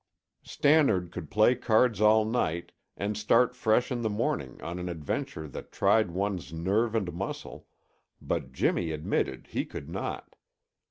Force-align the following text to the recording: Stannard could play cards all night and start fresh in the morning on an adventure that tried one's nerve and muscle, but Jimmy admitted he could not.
Stannard 0.41 1.11
could 1.11 1.29
play 1.29 1.53
cards 1.53 2.01
all 2.01 2.25
night 2.25 2.71
and 2.97 3.15
start 3.15 3.55
fresh 3.55 3.91
in 3.91 4.01
the 4.01 4.09
morning 4.09 4.59
on 4.63 4.79
an 4.79 4.89
adventure 4.89 5.47
that 5.49 5.71
tried 5.71 6.09
one's 6.09 6.51
nerve 6.51 6.95
and 6.95 7.13
muscle, 7.13 7.67
but 8.19 8.51
Jimmy 8.51 8.89
admitted 8.93 9.49
he 9.51 9.63
could 9.63 9.91
not. 9.91 10.35